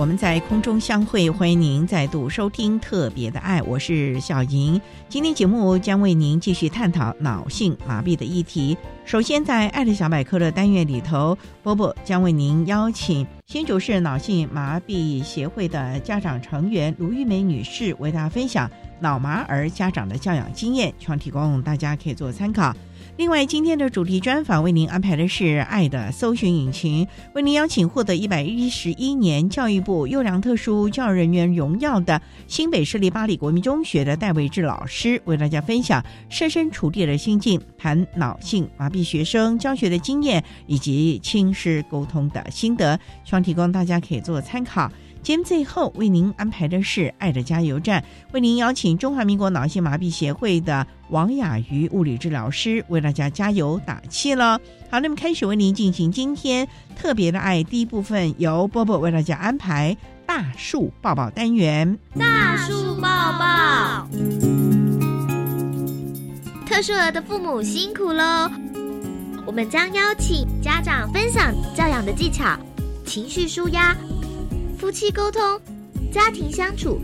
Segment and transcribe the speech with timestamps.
[0.00, 4.80] 我们在空中相会，欢迎您再度收听特别的爱，我是小莹。
[5.10, 8.74] 今天节目将为您继续探讨脑性麻痹的议题。
[9.04, 18.70] 首先，在爱的小百科的单元里头，波波将为您邀请新竹市脑性麻痹协会的家长成员卢玉梅女士为大家分享
[19.00, 22.74] 脑麻儿家长的教养经验，希望提供大家可以做参考。
[23.16, 44.90] 另外，今天的主题专访为您安排的是《爱的搜寻引擎》，为您邀请获得一百一十一年教育部优良特殊教育人员荣耀的新北市立巴黎国民中学的戴维志老师，为大家分享设身处地的心境，谈脑性麻痹学生教学的经验以及亲师沟通的心得，希望提供大家可以做参考。
[45.22, 48.00] 节目最后为您安排的是《爱的加油站》，
[48.32, 54.58] 为您邀请中华民国脑性麻痹协会的王雅瑜物理治疗师为大家加油打气了。
[54.90, 56.66] 好，那么开始为您进行今天
[56.96, 61.98] 特别的爱第一部分，由波波为大家安排大树抱抱单元。
[62.18, 64.08] 大树抱抱，
[66.66, 68.50] 特殊儿的父母辛苦喽！
[69.46, 72.58] 我们将邀请家长分享教养的技巧、
[73.04, 73.94] 情绪舒压。
[74.80, 75.42] 夫妻沟通、
[76.10, 76.98] 家庭相处，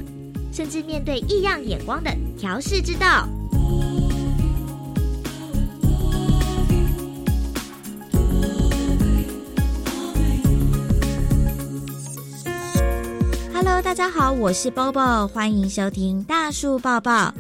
[0.50, 3.28] 甚至面对异样眼光的调试之道。
[13.53, 17.34] Hello，大家好，我是 Bobo，欢迎收听大树抱抱。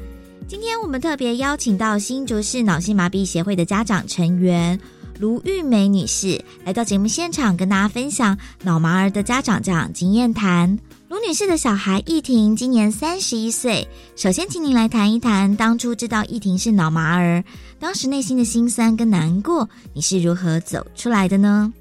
[0.46, 4.78] 今天我们特别邀请到新竹市脑性麻痹协会的家长成员。
[5.18, 10.78] 卢玉梅女士来到节目现场，跟大家分享脑麻儿的家长这样经验谈。
[11.08, 17.42] 卢女士的小孩易婷今年三十一岁，首先请您来谈一谈当初知道易婷是脑麻儿，
[17.78, 21.72] 当时内心的心酸跟难过，你是如何走出来的呢？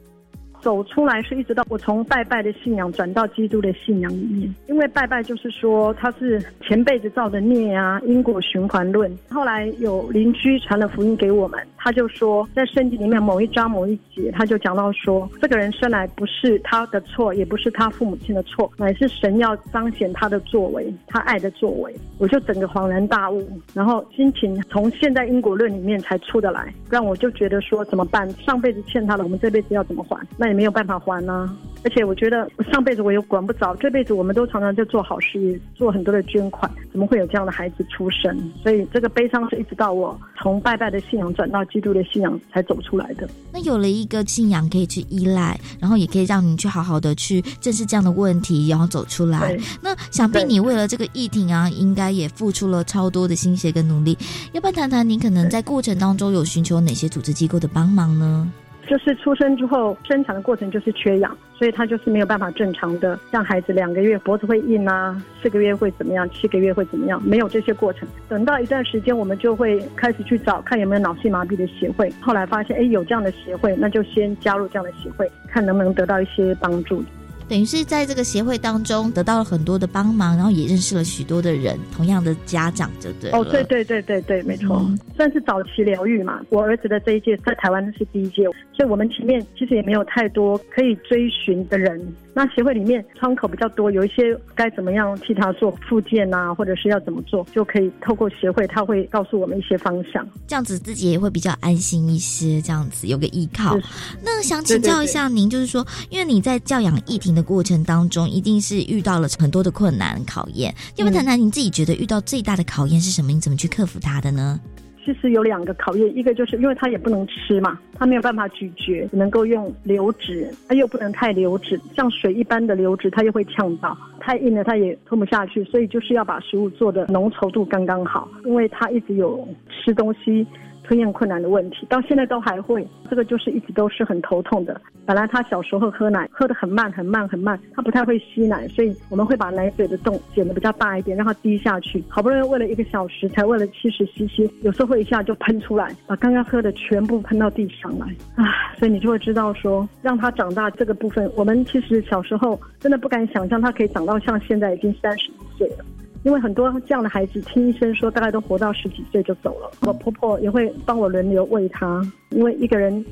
[0.65, 9.15] 走出来是一直到我从拜拜的信仰转到基督的信仰里面，因为拜拜就是说他是前辈子造的孽啊，因果循环论。
[9.29, 21.95] 后来有邻居传了福音给我们，他就说在圣经里面某一章某一节，他就讲到说，这个人生来不是他的错，也不是他父母亲的错，乃是神要彰显他的作为，他爱的作为。
[22.17, 28.27] 我就整个恍然大悟，然后心情从现在因果论里面才出得来，让我就觉得说怎么办？
[28.31, 30.19] 上辈子欠他的，我们这辈子要怎么还？
[30.39, 30.54] 那。
[30.55, 38.35] 没有办法还呢，而且我觉得上辈子我又管不着，这辈子我们都常常在做好事业，做很多的捐款，怎么会有这样的孩子出生？
[38.63, 43.27] 所以这个悲伤是一直到我从拜拜的信仰转到基督的信仰才走出来的。
[43.51, 49.57] 那有了一个信仰可以去依赖，然后也可以让你去好好的去正视这样的问题，然后走出来。
[49.81, 54.17] 那想必你为了这个议题啊，应该也付出了超多的心血跟努力。
[54.53, 58.51] 要不要谈谈你可能在过程当中有寻求哪些组织机构的帮忙呢？
[58.87, 68.07] 就是出生之后生产的过程就是缺氧，所以他就是没有办法正常的让孩子两个月脖子会硬啊，四个月会怎么样，七个月会怎么样，没有这些过程。
[68.29, 72.11] 等到一段时间，我们就会开始去找看有没有脑性麻痹的协会。
[72.21, 77.03] 后来发现，哎，有这样的协会，那就先加入这样的协会，看能不能得到一些帮助。
[77.47, 83.31] 等于是在这个协会当中得到了很多的帮忙，然后也认识了许多的人，同样的家长，对不对？
[83.31, 86.41] 哦，对对对对对，没错，算是早期疗愈嘛。
[86.49, 88.43] 我儿子的这一届在台湾是第一届，
[88.73, 92.01] 所以我们前面其实也没有太多可以追寻的人。
[92.35, 103.77] 那协会里面窗口比较多，有一些该怎么样替他做复健啊，或者是要怎么做，就可以透过协会，他会告诉我们一些方向，这样子自己也会比较安心一些，这样子有个依靠。
[104.21, 113.31] 那想请教一下您，就是说，因为你在教养疫婷的过程当中，一定是遇到了很多的困难考验，要不谈谈你自己觉得遇到最大的考验是什么？
[113.31, 114.59] 你怎么去克服它的呢？
[115.05, 125.63] 其实有两个考验，一个就是因为他也不能吃嘛，他没有办法咀嚼，只能够用流质，他又不能太流质，像水一般的流质，他又会呛到；太硬了，他也吞不下去。
[125.65, 130.45] 所以就是要把食物做的浓稠度刚刚好，因为他一直有吃东西。
[130.85, 134.79] 吞咽困难的问题，到现在都还会，这个就是一直都是很头痛的。
[135.05, 142.03] 本来他小时候喝奶喝的很慢很慢很慢，他不太会吸奶，所以我们会把奶嘴的洞剪得比较大一点，让他滴下去。
[142.07, 148.05] 好不容易喂了一个小时，才喂了七十 CC，有时候会一下就喷出来，把刚刚喝的全部喷到地上来
[148.35, 148.45] 啊！
[148.77, 155.85] 所以你就会知道说，让他长大这个部分，我们其实小时候真的不敢想象他可以长到像现在已经三十一岁了。
[156.25, 159.69] 因为很多这样的孩子，听医生说大概都活到十几岁就走了。
[159.81, 162.01] 我婆婆也会帮我轮流喂他，
[162.31, 163.05] 因为一个人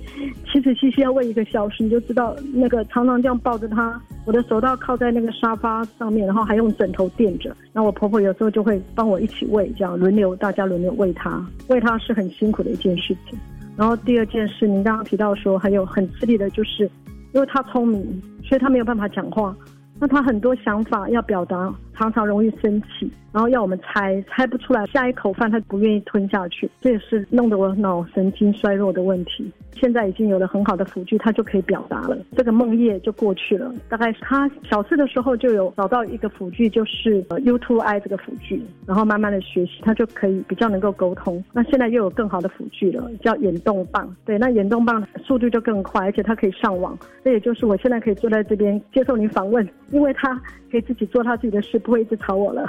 [0.51, 7.55] 七十七要喂一个小时，你就知道那个常常这样抱着他，我的手都要靠在那个沙发上面，然后还用枕头垫着。
[7.71, 11.45] 那我婆婆有时候就会帮我一起喂，这样轮流大家轮流喂他。
[11.67, 13.37] 喂他是很辛苦的一件事情。
[13.77, 16.89] 然后第二件事，您刚刚提到说还有很吃力的就是，
[17.31, 18.01] 因为他聪明，
[18.43, 19.55] 所以他没有办法讲话。
[19.99, 29.51] 那他很多想法要表达，常常容易生气，然后要我们猜，猜不出来，下一口饭他不愿意吞下去，这也是弄得我脑神经衰弱的问题。
[29.75, 33.73] 现在已经有了很好的辅具，他就可以表达了，这个梦魇就过去了。
[33.89, 41.43] 大概他小四的时候就有找到一个辅具，就是呃 u to i 这个辅具，然后慢慢的学习，他就可以比较能够沟通。
[41.51, 44.15] 那现在又有更好的辅具了，叫眼动棒。
[44.23, 46.97] 对，那眼动棒速度就更快，而且它可以上网。
[47.23, 52.65] 这也就是我现在可以坐在这边接受您访问，因为他可以自己做他自己的事，不会一直吵我了。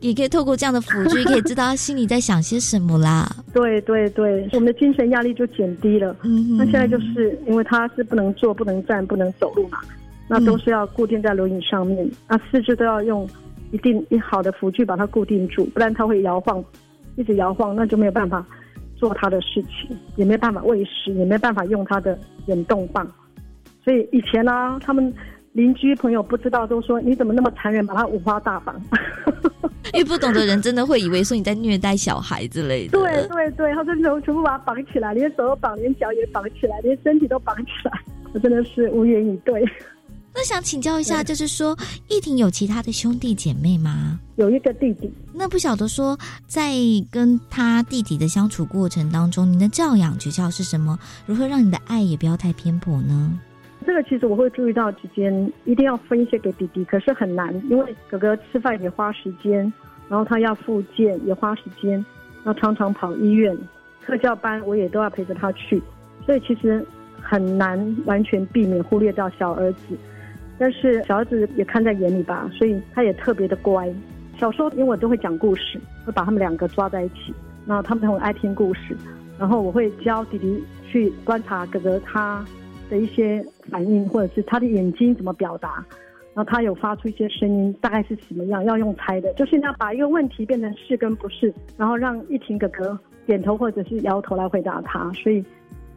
[0.00, 3.28] 也可以透过这样的辅助，可以知道他心里在想些什么啦。
[3.52, 6.16] 对对对，我们的精神压力就减低了。
[6.22, 9.78] 嗯那现在就是因为他是不能坐、不能站、不能走路嘛，
[10.26, 13.28] 那都是要固定在轮椅上面，那四肢都要用
[13.72, 16.64] 一定一好的辅具把它固定住，不然他会摇晃，
[17.16, 18.42] 一直摇晃，那就没有办法
[18.96, 23.06] 做他的事情，也没办法喂食，也没办法用他的眼动棒。
[23.84, 25.12] 所以以前呢，他们。
[25.52, 28.80] 邻居朋友不知道，都说你怎么那么残忍，把他五花大绑。
[29.92, 32.96] 因为不懂的人真的会以为说你在虐待小孩之类的。
[32.96, 37.92] 对对对，他说全全部把他绑起来，连手都绑，连脚也绑起来，连身体都绑起来，
[38.32, 39.64] 我真的是无言以对。
[40.32, 41.76] 那想请教一下，就是说，
[42.06, 44.20] 易婷有其他的兄弟姐妹吗？
[44.36, 45.12] 有一个弟弟。
[45.34, 46.16] 那不晓得说，
[46.46, 46.72] 在
[47.10, 50.96] 跟他弟弟的相处过程当中，你的教养诀窍是什么？
[51.26, 53.40] 如何让你的爱也不要太偏颇呢？
[53.86, 59.60] 这个其实我会注意到之间一定要分一些给弟弟，可是很难，因为哥哥吃饭也花时间，
[60.08, 62.04] 然后他要复健也花时间，
[62.44, 63.56] 要常常跑医院，
[64.04, 65.82] 特教班我也都要陪着他去，
[66.26, 66.84] 所以其实
[67.20, 69.96] 很难完全避免忽略掉小儿子。
[70.58, 73.90] 但是小儿子也看在眼里吧，所以他也特别的乖。
[74.38, 77.34] 小时候因为我都会讲故事，会把他们两个抓在一起，
[77.64, 78.94] 那他们很爱听故事，
[79.38, 82.44] 然后我会教弟弟去观察哥哥他。
[82.90, 83.40] 的一些
[83.70, 85.84] 反应，或者是他的眼睛怎么表达，
[86.34, 88.64] 然后他有发出一些声音，大概是什么样？
[88.64, 95.10] 要用猜的，就是要把一个问题变成是跟不是，然后让一婷哥哥点头或者是摇头来回答他。
[95.12, 95.44] 所以，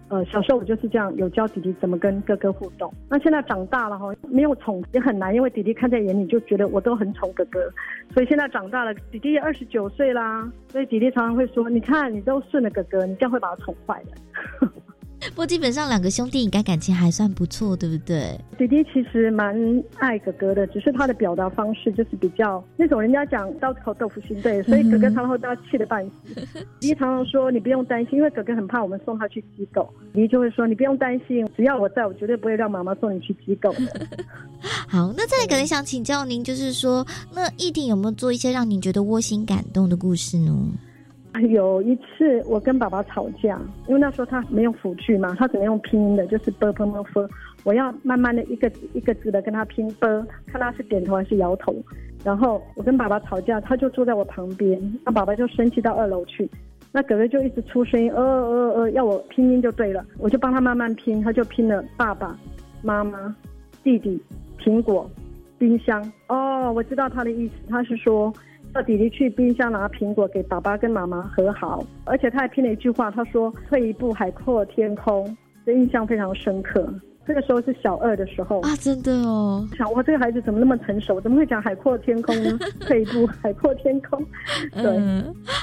[0.10, 2.94] 呃，小时候我就是这样，有教弟弟怎么跟哥哥互动。
[3.10, 7.60] 那现在长大了哈，没有宠也很难，因为弟弟看在眼里就觉得我都很宠哥哥。
[8.14, 14.68] 所以现在长大了，弟弟也二十九岁啦，所以弟弟常常会说：“你看，你都顺了哥哥，你这样会把他宠坏的。”
[15.32, 18.40] 不过基本上两个兄弟应该感情还算不错，对不对？
[18.58, 19.56] 弟弟其实蛮
[19.96, 26.36] 爱哥哥的，只是他的表达方式就是比较那种人家讲刀子口豆腐心，对，所以哥哥常常会被他气得半死。
[26.80, 33.74] 弟弟常常说你不用担心，因为哥哥很怕我们送他去机构，弟弟就会说你不用担心，只要我在我绝对不会让妈妈送你去机构。
[34.88, 40.54] 好，那再来可能想请教您，就是说那易婷有没有做一些让您觉得窝心感动的故事呢？
[41.50, 47.28] 有一次我跟爸爸吵架，因为那时候他没有辅具嘛，他只能用拼音的，就是 b p m f，
[47.64, 51.76] 我要慢慢的一个一个字的跟他拼 b，看他是点头还是摇头。
[52.24, 56.50] 然后我跟爸爸吵架，他就坐在我旁边，那爸爸就生气到二楼去，
[56.92, 62.38] 那哥哥就一直出声音，呃呃呃，要我拼音就对了，我就帮他慢慢拼，他就拼了爸爸
[62.82, 63.36] 妈妈
[63.84, 64.22] 弟弟
[64.58, 65.10] 苹果、
[65.58, 66.02] 冰箱。
[66.28, 68.32] 哦，我知道他的意思，他是说
[68.82, 76.92] 弟弟去冰箱拿苹果给爸爸跟妈妈和好，而且他还拼了一句话，他说退一步海阔天空，这印象非常深刻。
[77.26, 79.66] 这个时候是小二的时候啊，真的哦。
[79.78, 81.22] 想哇，这个孩子怎么那么成熟？
[81.22, 82.60] 怎么会讲海阔天空呢？
[82.82, 84.22] 退一步海阔天空。
[84.76, 84.98] 对，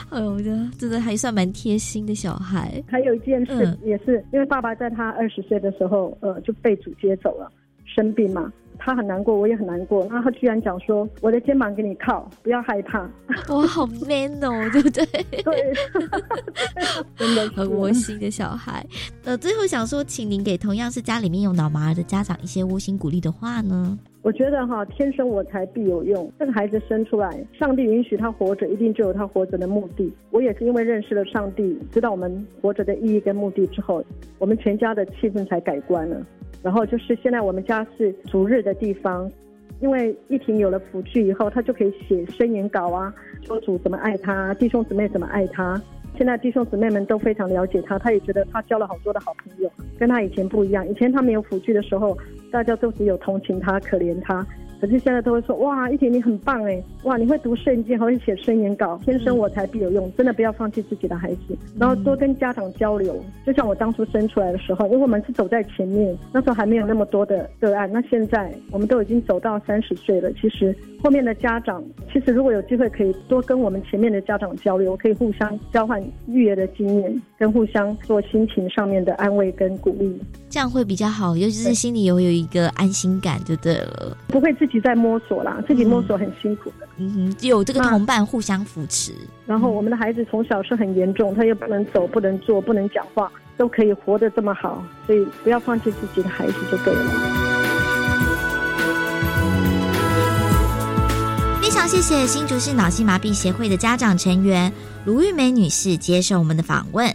[0.08, 2.82] 哎呦，我觉得真的还算蛮贴心的小孩。
[2.88, 7.50] 还有一件事也是，因为爸爸在他二十岁的时候，呃，就被主接走了，
[7.84, 8.50] 生病嘛。
[8.80, 10.06] 他很难过，我也很难过。
[10.10, 13.08] 然后他居然讲说：“我的肩膀给你靠，不要害怕。
[13.50, 15.04] ”哇，好 man 哦，对不对？
[15.42, 15.72] 对，
[17.16, 18.84] 真的 很窝心的小孩。
[19.24, 23.98] 呃，最后想说，请您给同样是家里面有脑麻儿的家长一些窝心鼓励的话呢？
[24.22, 26.30] 我觉得哈，天生我材必有用。
[26.38, 30.12] 这个孩子生出来，上帝允许他活着，一定就有他活着的目的。
[30.30, 34.04] 我也是因为认识了上帝，知道我们活着的意义跟目的之后，
[34.38, 36.20] 我们全家的气氛才改观了。
[36.62, 39.30] 然后就是现在我们家是逐日的地方，
[39.80, 43.12] 因为一婷有了辅具以后，他就可以写宣言稿啊，
[43.42, 45.80] 说主怎么爱他，弟兄姊妹怎么爱他。
[46.18, 50.86] 现在弟兄姊妹们都非常了解他，他也觉得他交了好多的好朋友，跟他以前不一样。
[50.86, 52.18] 以前他没有辅具的时候，
[52.52, 54.46] 大家都只有同情他、可怜他。
[54.80, 63.14] 可是现在都会说哇，一婷你很棒哎，哇你会读圣经，还会写声言稿，天生我材必有用，真的不要放弃自己的孩子，然后多跟家长交流。
[63.44, 71.82] 就像我当初生出来的时候，因为我们是走在前面，那时候还没有那么多的个案，那现在我们都已经走到三十岁了，其实后面的家长，
[72.12, 80.20] 其实如果有机会可以多跟我们前面的家长交流，可以互相交换育儿的经验，跟互相做心情上面的安慰跟鼓励，
[80.50, 84.78] 这样会比较好，尤其是心里有有一个安心感就对了，不会自己。
[84.80, 86.88] 在摸索啦，自己摸索很辛苦的。
[86.96, 89.12] 嗯哼，有这个同伴互相扶持。
[89.46, 97.02] 然后我们的孩子从小是很严重，他又不能走、不能坐、不能讲话，都可以活得这么好，所以不要放弃自己的孩子就对了。
[101.60, 104.72] 非常谢谢新竹市脑性麻痹协会的家长成员
[105.04, 107.14] 卢玉梅女士接受我们的访问。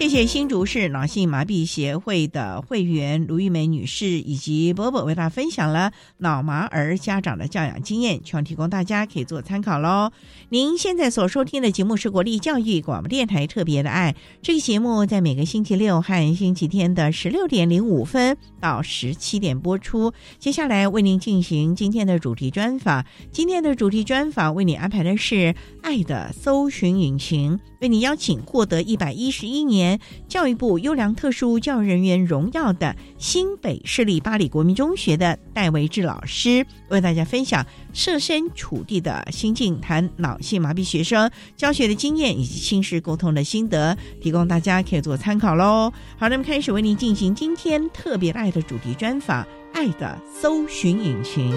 [0.00, 10.10] 谢谢新竹市脑性麻痹协会的会员卢玉梅女士以及波波为大家分享了脑麻儿家长的教养经验，希望提供大家可以做参考喽。
[10.48, 20.14] 您现在所收听的节目是国立教育广播电台特别的爱，这个节目在每个星期六和星期天的十六点零五分到十七点播出。
[20.38, 29.98] 接下来为您进行今天的主题专访，今天的主题专访为你安排的是爱的搜寻引擎，为你邀请获得一百一十一年。
[30.28, 45.92] 教育部优良特殊教育人员荣耀的新北市立巴黎国民中学的戴维志老师，为大家分享设身处地的心境，谈脑性麻痹学生教学的经验以及亲师沟通的心得，提供大家可以做参考喽。
[46.16, 51.50] 好，那么开始为您进行今天特别爱的主题专访，《爱的搜寻引擎》。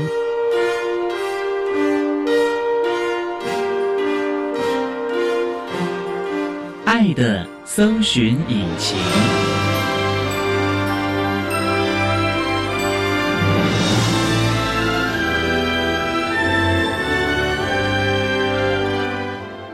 [6.94, 8.96] 爱的搜寻引擎。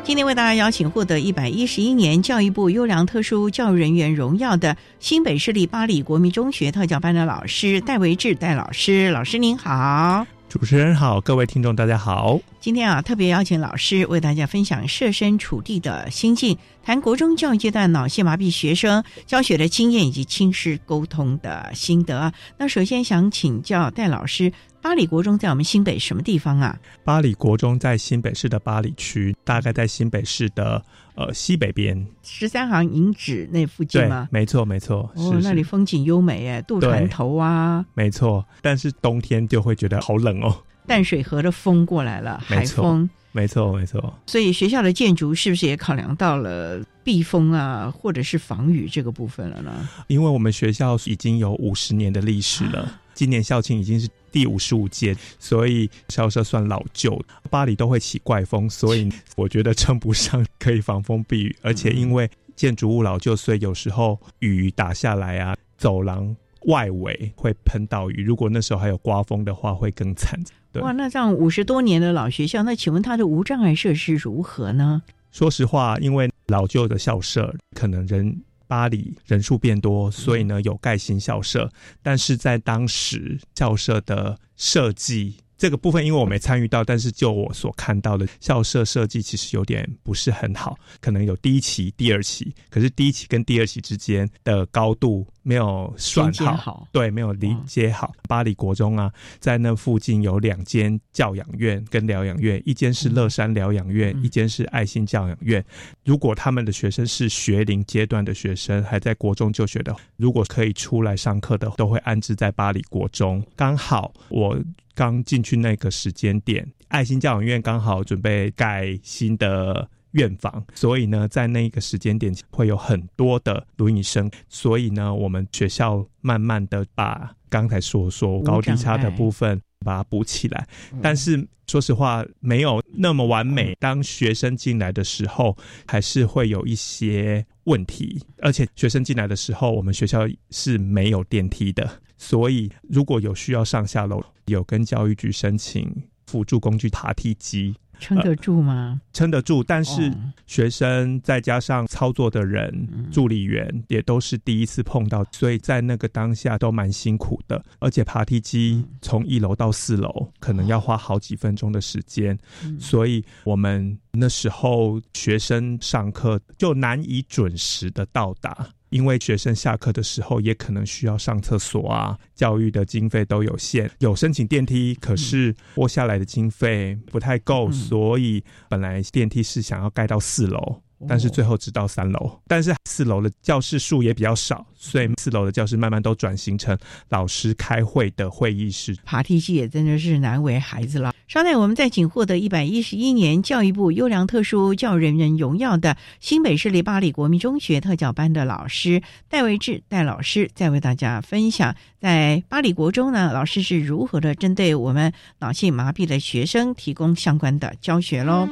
[0.01, 10.25] 今天为大家邀请获得一百一十一年教育部优良特殊教育人员荣耀的新北市立巴黎国民中学特教班的老师戴维志戴老师，老师您好。
[10.49, 12.39] 主持人好，各位听众大家好。
[12.59, 22.33] 今天啊，特别邀请老师为大家分享设身处地的心境，谈国中教育阶段脑性麻痹学生教学的经验以及亲师沟通的心得。
[22.57, 24.51] 那首先想请教戴老师，
[24.81, 26.77] 巴里国中在我们新北什么地方啊？
[27.03, 30.81] 巴里国中在新北市的巴里区，大概在新北市的
[31.15, 34.27] 呃西北边，十三行银址那附近吗？
[34.31, 35.11] 没错，没错。
[35.15, 37.85] 哦，那里风景优美哎，渡船头啊。
[37.93, 40.63] 没错，但是冬天就会觉得好冷哦。
[40.87, 44.13] 淡水河的风过来了，海风，没错没错。
[44.25, 49.87] 所以学校的建筑是不是也考量到了避风啊，或者是防雨这个部分了呢？
[50.07, 57.21] 因为我们学校已经有五十年的历史了， 今年校庆已经是第五十五届，所以校舍算老旧。
[57.49, 61.53] 巴黎都会起怪风，所以我觉得称不上可以防风避雨。
[61.61, 66.33] 而且因为建筑物老旧，所以有时候雨打下来啊，走廊
[66.67, 68.23] 外围会喷到雨。
[68.23, 70.41] 如果那时候还有刮风的话，会更惨。
[70.75, 75.01] 哇，那这样五十多年的老学校，那请问它的无障碍设施如何呢？
[75.33, 81.67] 说实话，因为老旧的校舍，可能人巴黎人数变多，所以呢有盖新校舍，
[82.03, 85.37] 但是在当时校舍的设计。
[85.57, 98.11] 这个部分因为我没参与到，但是就我所看到的校舍设计其实有点不是很好，可能有第一期、第二期，可是第一期跟第二期之间的高度没有算好，对，没有理解好。
[98.27, 105.63] 巴黎国中啊，在那附近有两间教养院跟疗养院，一间是乐山疗养院，一间是爱心教养院。
[106.05, 113.43] 如果他们的学生是学龄阶段的学生，还在国中就学的，如果可以出来上课的，都会安置在巴黎国中。
[113.55, 114.59] 刚好我。
[114.95, 130.67] 刚进去那个时间点，爱心教养院刚好准备盖新的院房，所以呢，在那一个时间点会有很多的轮椅生，所以呢，我们学校慢慢的把刚才所说高低差的部分把它补起来，
[131.01, 133.75] 但是说实话没有那么完美。
[133.79, 135.55] 当学生进来的时候，
[135.87, 141.87] 还是会有一些问题，而且学生进来的时候，我们学校是没有电梯的。
[142.17, 145.89] 所以，如果有需要上下楼，有跟教育局申请
[146.25, 148.99] 辅助工具爬梯机，撑得住吗？
[149.13, 150.11] 撑得住，但是
[150.47, 157.63] 学生再加上操作的人、助理员也都是第一次碰到，所以在那个当下都蛮辛苦的。
[157.79, 162.37] 而且爬梯机从一楼到四楼，可能要花好几分钟的时间，
[162.79, 168.69] 所以我们那时候学生上课就难以准时的到达。
[168.89, 180.81] 因为学生下课的时候也可能需要上厕所啊，教育的经费都有限，有申请电梯，可是拨下来的经费不太够，所以本来电梯是想要盖到四楼。
[181.07, 186.77] 但是最后只到三楼，但是四楼的教室数也比较少，所以四楼的教室慢慢都转型成
[187.09, 188.97] 老师开会的会议室。
[189.05, 191.13] 爬梯机也真的是难为孩子了。
[191.27, 208.47] 稍待，我们再请获得一百一十一年教育部优良特殊教育人员荣耀的新北市立巴黎国民中学特教班的老师戴维志戴老师，再为大家分享在巴黎国中呢，老师是如何的针对我们脑性麻痹的学生提供相关的教学喽。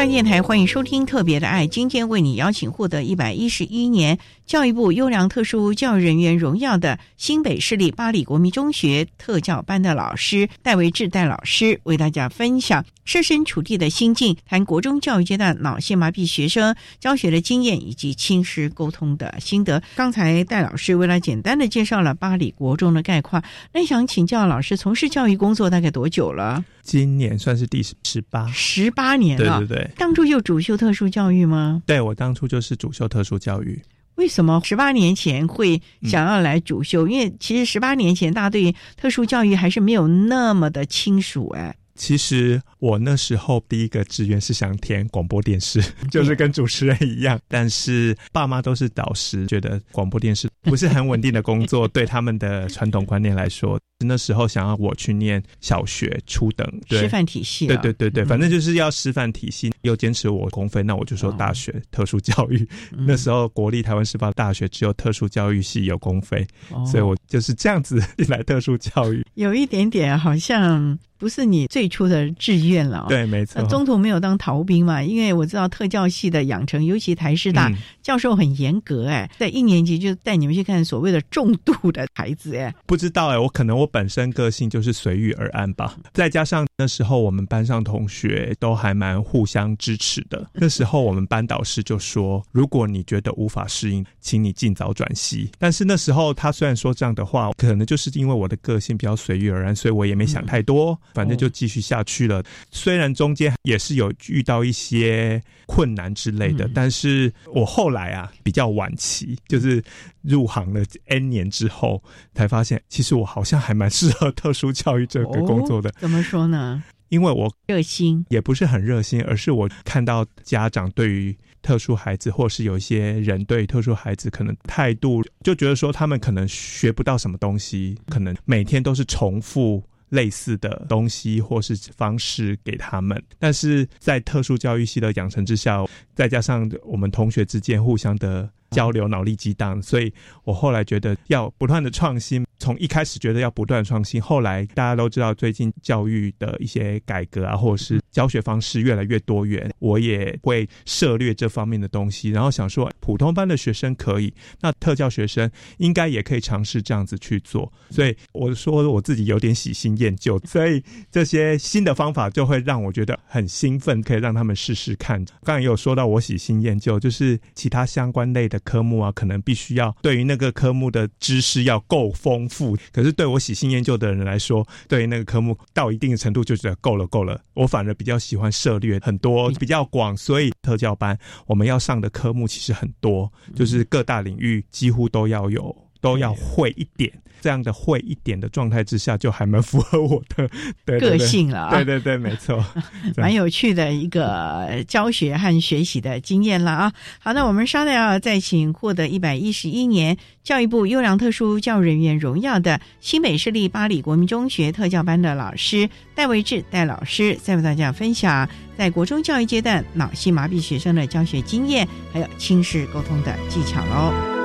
[0.00, 1.66] 教电台，欢迎收听《特别的爱》。
[1.68, 19.82] 今天为你邀请获得一百一十一年教育部优良特殊教育人员荣耀的新北市立巴黎国民中学特教班的老师戴维志戴老师，为大家分享设身处地的心境，谈国中教育阶段脑性麻痹学生教学的经验以及亲师沟通的心得。
[19.96, 26.64] 刚才戴老师为了简单的介绍了巴黎国中的概况，那想请教老师，从事教育工作大概多久了？
[26.90, 29.60] 今年算是第十八，十八年了。
[29.60, 31.80] 对对对，当初就主修特殊教育吗？
[31.86, 33.80] 对我当初就是主修特殊教育。
[34.16, 37.06] 为什么十八年前会想要来主修？
[37.06, 41.72] 因为其实十八年前大家对特殊教育还是没有那么的清楚哎。
[41.94, 47.38] 其实我那时候第一个志愿是想填广播电视， 就是跟主持人一样。
[47.46, 57.66] 但是爸妈都是导师，觉得广播电视不是很稳定的工作，对他们的传统观念来说，那时候想要我去念小学初等师范体系。
[57.66, 62.66] 对对对对，反正就是要师范体系，又坚持我公费，那我就说大学特殊教育。
[62.90, 66.46] 那时候国立台湾师范大学只有特殊教育系有公费，
[66.90, 69.24] 所以我就是这样子 来特殊教育。
[69.34, 70.98] 有一点点好像。
[71.20, 73.62] 不是你最初的志愿了，对，没错。
[73.64, 75.02] 中途没有当逃兵嘛？
[75.02, 77.70] 因为我知道特教系的养成，尤其台师大
[78.02, 85.96] 教授很严格，哎，在一年级就带你们去看所谓的重度的孩子，哎，不知道哎，我可能我本身个性就是随遇而安吧。
[86.12, 90.48] 再加上那时候我们班上同学都还蛮互相支持的。
[90.54, 100.98] 那时候我们班导师就说：“如果你觉得无法适应，请你尽早转系。”但是那时候他虽然说这样的话，可能就是因为我的个性比较随遇而安，所以我也没想太多。
[101.14, 102.42] 反正就继续下去了。
[102.70, 109.82] 虽然中间也是有遇到一些困难之类的，但是我后来啊比较晚期，就是
[110.22, 112.02] 入行了 N 年之后，
[112.34, 115.90] 才发现其实我好像还蛮适合特殊教育这个工作的。
[115.98, 116.82] 怎么说呢？
[117.08, 129.82] 因为我热心，也不是很热心，而是我看到家长对于特殊孩子，或是有一些人对特殊孩子可能态度，就觉得说他们可能学不到什么东西，可能每天都是重复。
[130.10, 135.84] 类似的东西或是方式给他们，但是在特殊教育系的养成之下，
[136.16, 140.12] 再加上我们同学之间互相的交流、脑力激荡，所以
[140.44, 142.44] 我后来觉得要不断的创新。
[142.58, 152.28] 从一开始觉得要不断创新，后来大家都知道最近教育的一些改革啊，或者是教学方式越来越多元，我也会涉略这方面的东西。
[152.28, 154.30] 然后想说，普通班的学生可以，
[154.60, 157.72] 那特教学生应该也可以尝试这样子去做。
[157.88, 165.24] 所以我说我自己有点喜新厌旧，所以这些新的方法就会让我觉得很兴奋，可以让他们试试看。
[165.44, 172.48] 刚才也有说到我喜新厌旧，就是其他相关类的科目啊，可能必须要对于那个科目的知识要够丰。
[172.50, 177.40] 富，可是对我喜新厌旧的人来说，对于那个科目到一定的程度就觉得够了，够了。
[177.54, 187.12] 我反而比较喜欢涉略很多比较广，所以特教班我们要上的科目其实很多，就是各大领域几乎都要有，都要会一点。
[187.42, 190.46] 这样的会一点的状态之下，就还蛮符合我的
[191.00, 191.70] 个性了。
[191.70, 192.62] 对对对，没错，
[193.16, 196.92] 蛮有趣的一个教学和学习的经验了啊。
[197.18, 214.39] 好，那我们稍待要再请获得一百一十一年教育部优良特殊教育人员荣耀的新北市立巴黎国民中学特教班的老师戴维志戴老师，再为大家分享在国中教育阶段脑性麻痹学生的教学经验，还有亲师沟通的技巧喽。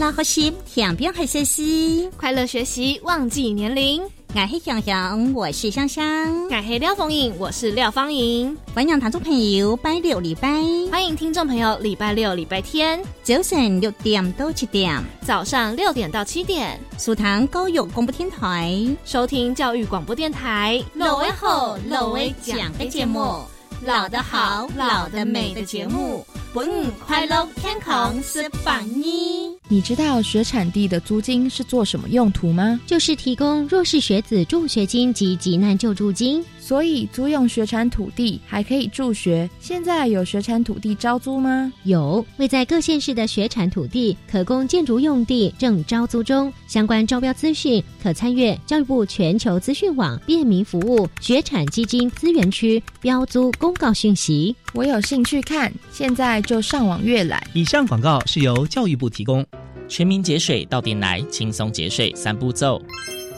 [0.00, 4.02] 乐学习，天边海学习；快乐学习，忘记年龄。
[4.34, 6.02] 我是香香，我是香香；
[6.48, 8.56] 我是廖凤颖，我是廖芳颖。
[8.72, 10.48] 欢迎听众朋友拜六礼拜，
[10.90, 13.02] 欢迎听众朋友礼拜六、礼拜天。
[13.22, 18.74] 早晨六点到七点，早上六点到七点，苏塘高育广播电台。
[19.04, 20.82] 收听教育广播电台。
[20.94, 23.42] 老威好，老威讲的节目，
[23.84, 26.68] 老的好，老的美的节目，本
[27.06, 29.56] 快乐天空是榜一。
[29.68, 32.80] 你知道学产地的租金是做什么用途吗？
[32.88, 36.44] 就是提供弱势学子助学金及急难救助金。
[36.58, 39.48] 所以租用学产土地还可以助学。
[39.60, 41.72] 现在有学产土地招租吗？
[41.82, 46.52] 有，位在各县市的学产土地可供建筑用地正招租中。
[46.68, 54.54] 相关招标资讯可参阅教育部全球资讯网便民服务学产基金资源区标租公告讯息。
[54.72, 57.42] 我有兴趣看，现在就上网阅览。
[57.52, 59.44] 以上广告是由教育部提供。
[59.88, 62.80] 全民节水到点来，轻松节水三步骤。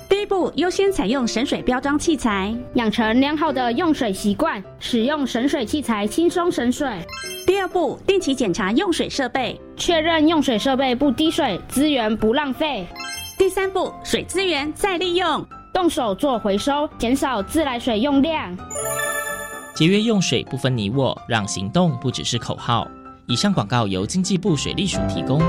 [0.09, 6.87] 第一步，优先采用省水标章器材，养成良好的用水习惯，使用省水器材轻松省水。
[7.47, 12.87] 第二步，定期检查用水设备，确认用水设备不滴水，资源不浪费。
[13.39, 18.55] 第三步，水资源再利用，动手做回收，减少自来水用量。
[19.75, 22.87] 节约用水不分你我，让行动不只是口号。
[23.27, 25.41] 以上广告由经济部水利署提供。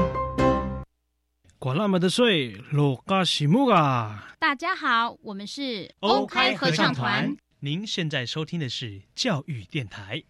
[1.59, 4.29] 管那么的水，落嘎西木啊！
[4.39, 7.35] 大家好，我们是 o 开合唱团。
[7.59, 10.23] 您现在收听的是教育电台。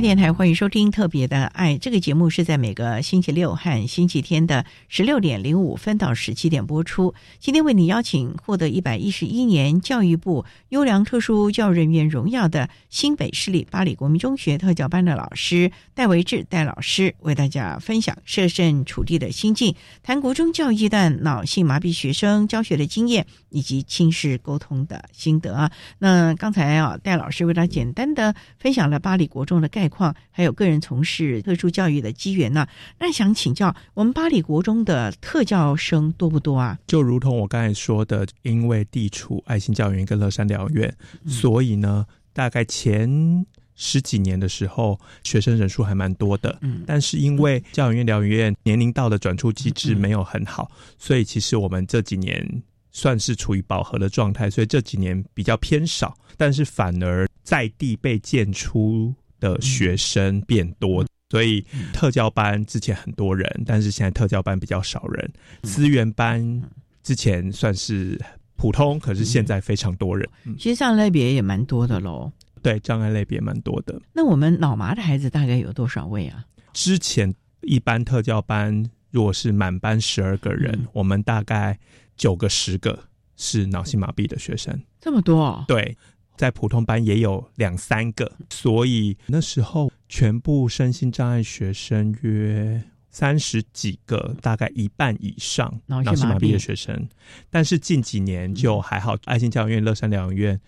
[0.00, 7.12] 电台欢迎收听《特别的爱》这个节目，是在每个星期六和星期天的十六点零五分到十七点播出。
[7.38, 25.70] 今天为你邀请获得一百一十一年教育部优良特殊教育人员荣耀的新北市立巴黎国民中学特教班的老师戴维志戴老师，为大家分享设身处地的心境，谈国中教育阶段脑性麻痹学生教学的经验以及亲师沟通的心得啊。
[25.98, 29.89] 那刚才啊，戴老师为他简单的分享了巴黎国中的概。
[29.90, 32.66] 概况还有个人从事特殊教育的机缘呢？
[32.98, 36.78] 那想请教我们巴黎国中的特教生多不多啊？
[36.86, 40.94] 就如同我刚才说的，因为地处爱心教育园跟乐山疗院，
[41.26, 46.56] 所以呢，大概前十几年的时候，学生人数还蛮多的。
[46.62, 59.12] 嗯，但是因为教养院疗养院年龄到的转出机制没有很好，所以其实我们这几年算是处于饱和的状态，所以这几年比较偏少，但是反而在地被建出。
[59.40, 65.32] 的学生变多，所以特教班之前很多人，但是现在特教班比较少人。
[65.62, 66.62] 资源班
[67.02, 68.20] 之前算是
[68.56, 70.28] 普通，可是现在非常多人。
[70.58, 72.30] 其实障碍类别也蛮多的喽。
[72.62, 74.00] 对，障碍类别蛮多的。
[74.12, 76.44] 那我们脑麻的孩子大概有多少位啊？
[76.74, 81.78] 之前一般特教班如果是满班十二个人，我们大概
[82.16, 83.04] 九个十个
[83.36, 84.78] 是脑性麻痹的学生。
[85.00, 85.64] 这么多？
[85.66, 85.96] 对。
[86.40, 97.06] 在普通班也有两三个，所以那时候全部身心障碍学生约三十几个，大概一半以上脑性麻痹的学生。
[97.50, 100.58] 但是近几年就还好，爱心教育院、乐山疗养院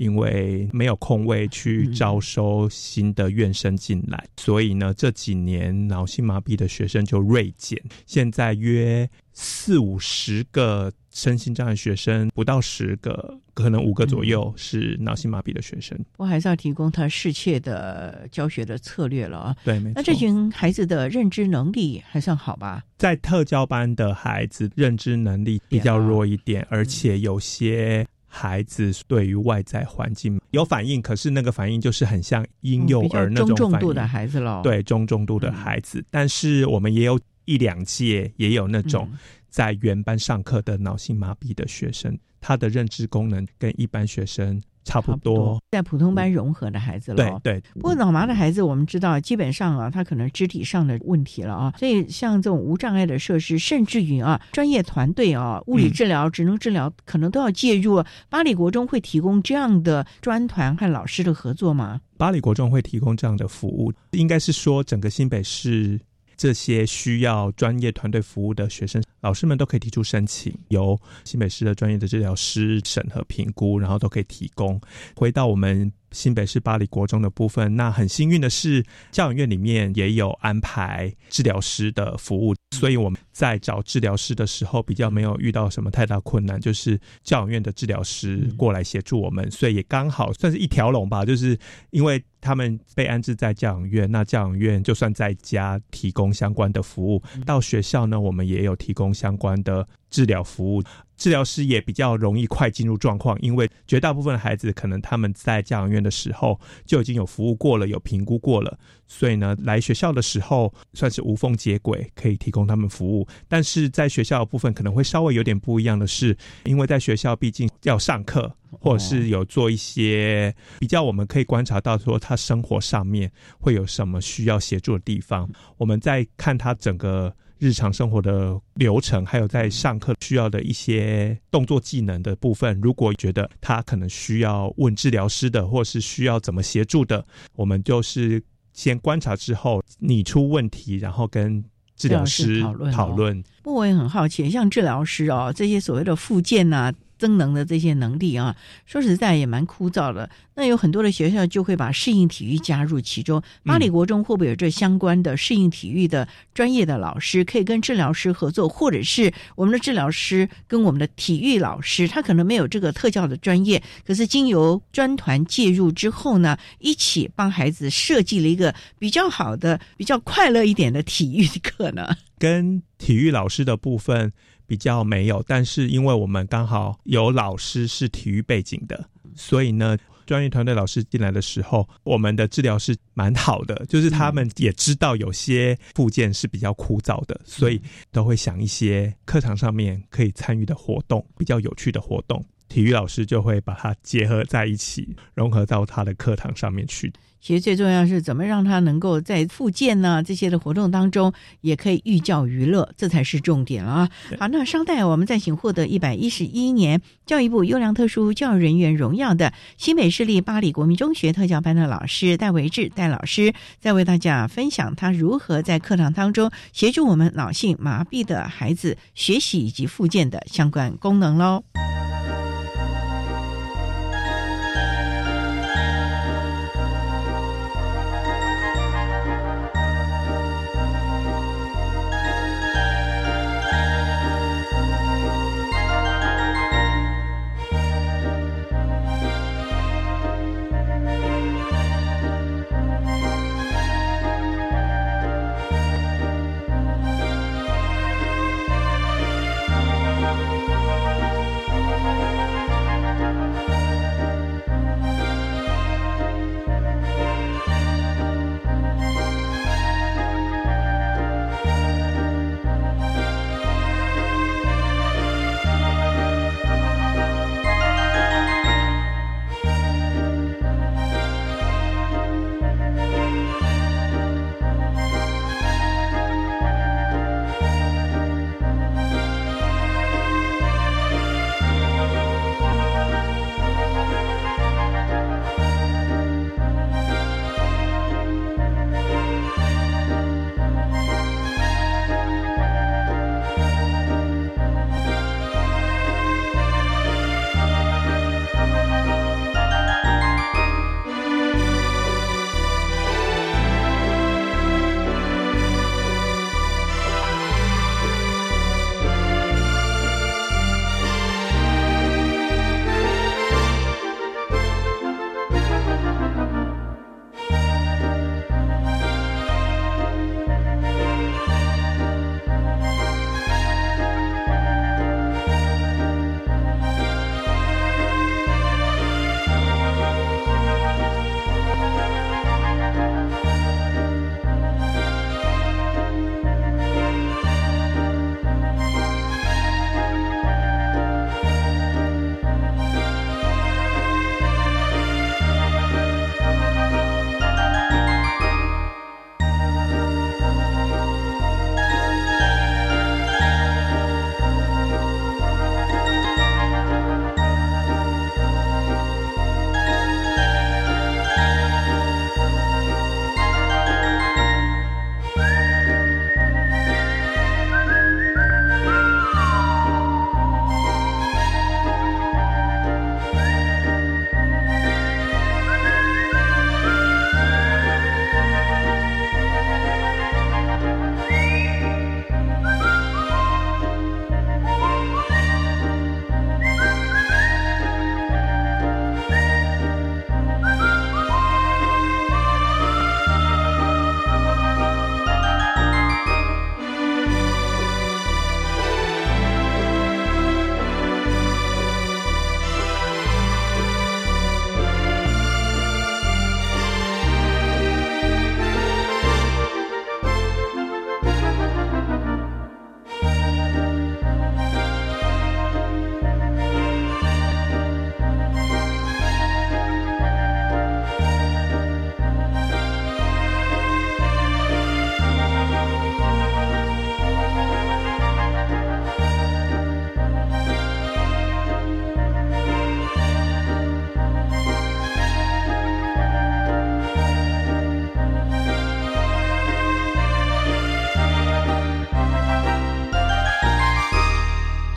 [0.00, 10.90] 因为没有空位去招收新的院生进来，所以呢这几年脑性麻痹的学生就锐减，现在约四五十个。
[11.12, 15.98] 身心障碍学生不到十个，可能五个左右是脑性麻痹的学生。
[16.18, 19.56] 我还是要提供他适切的教学的策略了啊。
[19.64, 19.94] 对，没错。
[19.96, 22.84] 那这群孩子的认知能力还算好吧？
[22.96, 34.62] 在特教班的孩子认知能力比较弱一点，而且有些孩子对于外在环境有反应，可是那个反应就是很像婴幼儿那种重度的孩子了。
[34.62, 36.02] 对，中重度的孩子。
[36.10, 39.06] 但是我们也有一两届也有那种。
[39.50, 45.58] 在原班上课的脑性麻痹的学生，他的认知功能跟一般学生差不多。
[45.70, 47.40] 在普通班融合的孩子了。
[47.42, 47.62] 对对。
[47.74, 58.02] 不过脑麻的孩子，我们知道基本上啊，他可能肢体上的问题了啊，所以像这种无障碍的设施，甚至于啊，专业团队啊，物理治疗、职能治疗，可能都要介入。
[58.28, 62.00] 巴黎国中会提供这样的专团和老师的合作吗？
[62.16, 65.98] 巴黎国中会提供这样的服务，应该是说整个新北市。
[66.40, 74.80] 这些需要专业团队服务的学生，老师们都可以提出申请，由新北市的专业的治疗师审核评估，然后都可以提供。
[75.14, 91.24] 回到我们新北市巴黎国中的部分，那很幸运的是，教养院里面也有安排治疗师的服务，所以我们在找治疗师的时候，比较没有遇到什么太大困难，就是教养院的治疗师过来协助我们，所以也刚好算是一条龙吧。
[91.24, 91.58] 就是
[91.90, 100.82] 因为他们被安置在教养院，那教养院就算在家提供相关的服务，到学校呢，我们也有提供相关的治疗服务。
[101.16, 113.28] 治疗师也比较容易快进入状况，因为绝大部分的孩子可能他们在教养院的时候就已经有服务过了，有评估过了，所以呢，来学校的时候算是无缝接轨，可以提供他们服务。
[113.48, 125.48] 但是在学校的部分可能会稍微有点不一样的是，因为在学校毕竟要上课，或者是有做一些比较，我们可以观察到说他生活上面会有什么需要协助的地方。
[125.76, 127.34] 我们在看他整个。
[127.62, 137.22] 日常生活的流程，还有在上课需要的一些动作技能的部分，如果觉得他可能需要问治疗师的，或是需要怎么协助的，
[137.56, 141.62] 我们就是先观察之后拟出问题，然后跟
[142.00, 143.44] 治疗师讨论。
[143.62, 146.92] 不，我也很好奇，像治疗师哦，这些所谓的附件呐。
[147.20, 148.56] 增能的这些能力啊，
[148.86, 150.28] 说实在也蛮枯燥的。
[150.54, 153.42] 那有很多的学校就会把适应体育加入其中。
[153.64, 172.16] 巴黎国中会不会有这相关的适应体育的专业的老师，可以跟治疗师合作，或者是我们的治疗师跟我们的体育老师，他可能没有这个特教的专业，可是经由专团介入之后呢，一起帮孩子设计了一个比较好的、比较快乐一点的体育课呢？
[172.38, 174.32] 跟体育老师的部分。
[174.70, 179.04] 比较没有，但是因为我们刚好有老师是体育背景的，
[179.34, 197.12] 所以呢，专业团队老师进来的时候，我们的治疗是蛮好的，就是他们也知道有些附件是比较枯燥的，所以都会想一些课堂上面可以参与的活动，比较有趣的活动，体育老师就会把它结合在一起，融合到他的课堂上面去。
[197.42, 204.10] 其实最重要是怎么让他能够在复健呢这些的活动当中，也可以寓教于乐，这才是重点啊！
[204.38, 221.64] 好，那稍待我们再请获得一百一十一年教育部优良特殊教育人员荣耀的新北市立巴黎国民中学特教班的老师戴维志戴老师，再为大家分享他如何在课堂当中协助我们脑性麻痹的孩子学习以及复健的相关功能喽。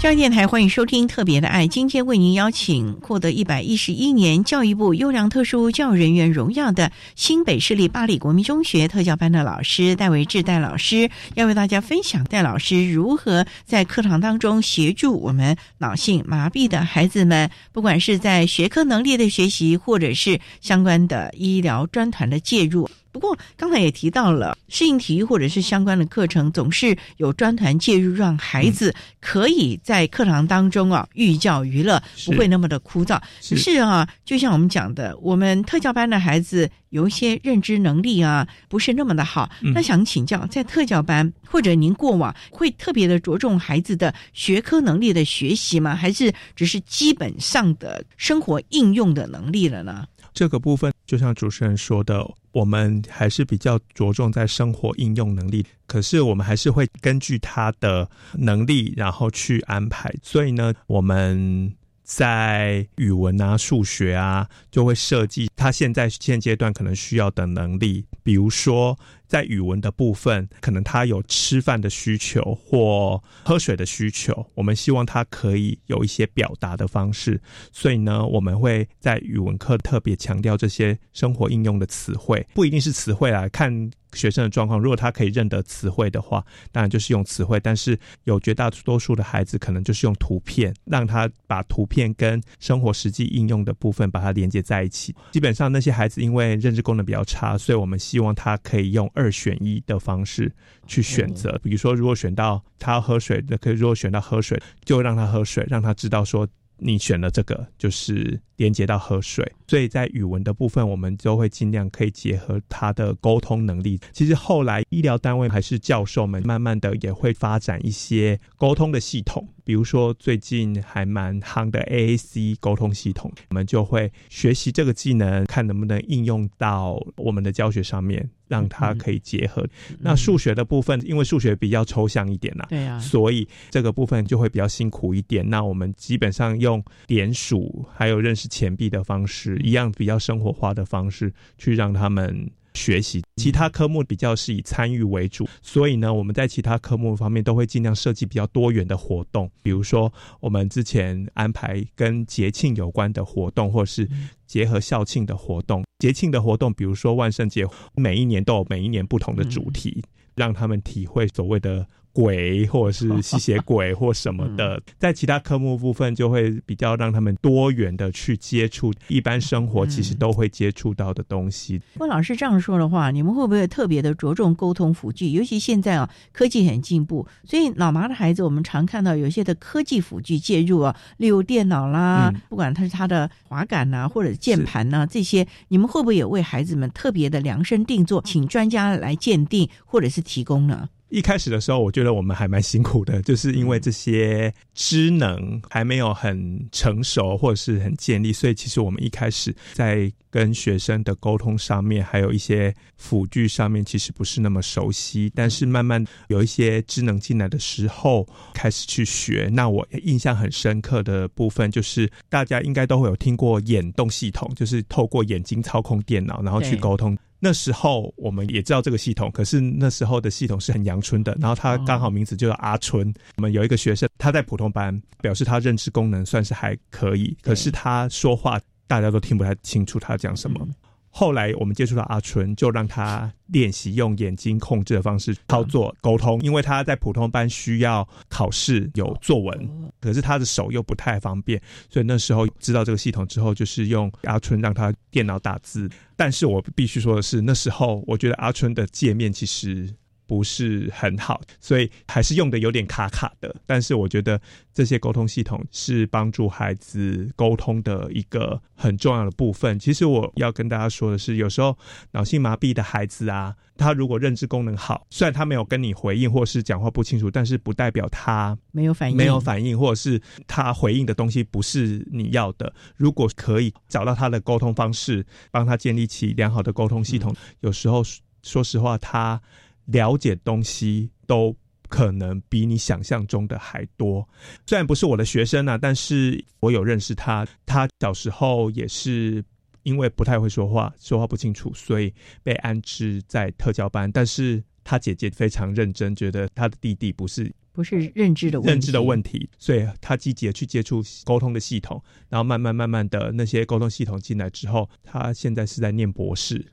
[0.04, 22.90] 教育电台欢迎收听《特别的爱》，今天为您邀请获得一百一十一年教育部优良特殊教育人员荣耀的新北市立八里国民中学特教班的老师戴维志戴老师，要为大家分享戴老师如何在课堂当中协助我们脑性麻痹的孩子们，不管是在学科能力的学习，或者是相关的医疗专团的介入。
[23.14, 33.22] 不过刚才也提到了适应体育或者是相关的课程，总是有专团介入，让孩子可以在课堂当中啊寓教于乐，不会那么的枯燥。
[33.40, 39.50] 是啊，就像我们讲的，我们特教班的孩子有一些认知能力啊不是那么的好。
[39.62, 45.96] 那想请教，在特教班或者您过往会特别的着重孩子的学科能力的学习吗？
[45.96, 50.08] 还是只是基本上的生活应用的能力了呢？
[50.34, 52.28] 这个部分就像主持人说的。
[52.52, 60.14] 我们还是比较着重在生活应用能力，可是我们还是会根据他的能力，然后去安排。
[60.24, 61.74] 所以呢，我们。
[62.06, 68.06] 在语文啊、数学啊，就会设计他现在现阶段可能需要的能力。
[68.22, 69.00] 比如说，
[69.34, 77.42] 在语文的部分，可能他有吃饭的需求或喝水的需求，我们希望他可以有一些表达的方式。
[77.72, 83.90] 所以呢，我们会在语文课特别强调这些生活应用的词汇，不一定是词汇啊，看。
[84.16, 95.16] 学生的状况，如果他可以认得词汇的话，当然就是用词汇；但是有绝大多数的孩子，可能就是用图片，让他把图片跟生活实际应用的部分把它连接在一起。
[95.32, 100.52] 基本上那些孩子因为认知功能比较差，所以我们希望他可以用二选一的方式
[100.88, 101.60] 去选择。
[101.64, 106.48] 比如说，如果选到他要喝水，那可以如果选到喝水，就让他喝水，让他知道说
[106.84, 108.40] 你选了这个就是。
[108.58, 114.00] 连接到喝水，所以在语文的部分，我们就会尽量可以结合他的沟通能力。
[114.14, 129.68] 其实后来医疗单位还是教授们，慢慢的也会发展一些沟通的系统，比如说最近还蛮夯的 AAC 沟通系统，我们就会学习这个技能，看能不能应用到我们的教学上面，让它可以结合。
[130.00, 135.50] 那数学的部分，因为数学比较抽象一点呐，对啊，所以这个部分就会比较辛苦一点。
[135.50, 138.44] 那我们基本上用点数还有认识。
[138.54, 143.22] 钱币的方式一样，比较生活化的方式去让他们学习。
[143.38, 149.50] 其他科目比较是以参与为主，所以呢，我们在其他科目方面都会尽量设计比较多元的活动。
[149.62, 154.08] 比如说，我们之前安排跟节庆有关的活动，或是
[154.46, 155.84] 结合校庆的活动。
[156.00, 157.66] 节庆的活动，比如说万圣节，
[157.96, 160.04] 每一年都有每一年不同的主题，
[160.36, 161.88] 让他们体会所谓的。
[162.14, 171.82] 鬼或者是吸血鬼或什么的， 在其他科目部分就会比较让他们多元的去接触一般生活其实都会接触到的东西。
[171.98, 175.30] 问老师这样说的话，你们会不会特别的着重沟通辅具？
[175.30, 190.90] 尤其现在啊，科技很进步，所以老麻的孩子，我们常看到有些的科技辅具介入啊，例如电脑啦，不管它是它的滑杆呐，或者键盘呐，这些，你们会不会也为孩子们特别的量身定做，请专家来鉴定或者是提供呢？
[191.14, 205.32] 一开始的时候，我觉得我们还蛮辛苦的， 就是因为这些知能还没有很成熟或者是很建立，所以其实我们一开始在跟学生的沟通上面，还有一些辅具上面，其实不是那么熟悉。
[205.36, 209.48] 但是慢慢有一些智能进来的时候，开始去学。
[209.54, 217.16] 那我印象很深刻的部分，就是大家应该都会有听过眼动系统，就是透过眼睛操控电脑，然后去沟通。
[217.40, 221.38] 那时候我们也知道这个系统，可是那时候的系统是很阳春的。
[221.40, 223.14] 然后他刚好名字就叫阿春。
[223.36, 230.68] 我们有一个学生，他在普通班，表示他认知功能算是还可以，可是他说话大家都听不太清楚他讲什么。
[231.16, 239.70] 后来我们接触到阿春，就让他练习用眼睛控制的方式操作沟通，因为他在普通班需要考试有作文，
[240.02, 245.88] 可是他的手又不太方便，所以那时候知道这个系统之后，就是用阿春让他电脑打字。
[246.16, 249.94] 但是我必须说的是，那时候我觉得阿春的界面其实。
[250.34, 253.56] 不是很好，所以还是用的有点卡卡的。
[253.68, 254.42] 但是我觉得
[254.74, 259.78] 这些沟通系统是帮助孩子沟通的一个很重要的部分。
[259.78, 261.78] 其实我要跟大家说的是，有时候
[262.14, 272.74] 脑性麻痹的孩子啊，他如果认知功能好，虽然他没有跟你回应或是讲话不清楚，但是不代表他没有反应，没有反应，或者是他回应的东西不是你要的。
[272.96, 278.02] 如果可以找到他的沟通方式，帮他建立起良好的沟通系统，有时候
[278.42, 279.40] 说实话，他。
[279.86, 281.56] 了解东西都
[281.90, 284.28] 可能比你想象中的还多。
[284.66, 287.48] 虽然不是我的学生啊，但是我有认识他。
[287.66, 289.44] 他小时候也是
[289.84, 294.12] 因为不太会说话，说话不清楚，所以被安置在特教班。
[294.12, 306.66] 但是他姐姐非常认真，觉得他的弟弟不是不是认知的问题认知的问题，所以他积极的去接触沟通的系统，然后慢慢慢慢的那些沟通系统进来之后，他现在是在念博士。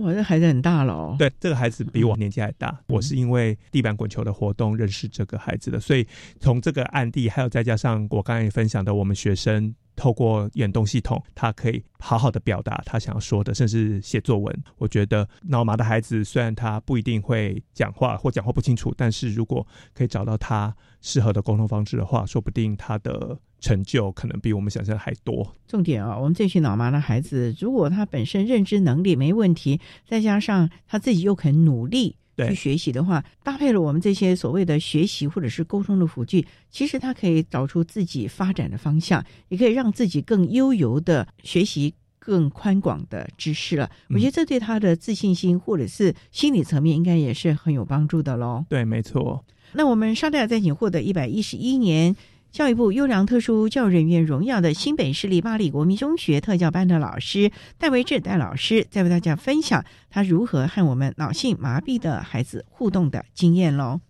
[0.00, 1.16] 哇，这孩子很大了哦。
[1.18, 2.80] 对，这个孩子比我年纪还大。
[2.88, 6.06] 我是因为地板滚球的活动认识这个孩子的，所以
[6.40, 14.62] 从这个案例，还有再加上我刚才分享的，我们学生透过眼动系统，他可以好好的表达他想要说的，甚至写作文。
[14.78, 23.38] 我觉得脑麻的孩子虽然他不一定会讲话或讲话不清楚，但是如果可以找到他适合的沟通方式的话，说不定他的。
[23.64, 25.56] 成就可能比我们想象还多。
[25.66, 43.90] 重点啊，我们这群老妈的孩子，如果他本身认知能力没问题，再加上他自己又肯努力去学习的话，搭配了我们这些所谓的学习或者是沟通的辅具，其实他可以找出自己发展的方向，也可以让自己更悠游的学习更宽广的知识了。
[44.10, 48.66] 我觉得这对他的自信心或者是心理层面，应该也是很有帮助的喽。
[48.68, 49.42] 对，没错。
[49.72, 52.14] 那我们稍待再请获得一百一十一年。
[52.54, 64.00] 教育部优良特殊教育人员荣耀的新北市立巴黎国民中学特教班的老师戴维志戴老师，在为大家分享他如何和我们脑性麻痹的孩子互动的经验喽。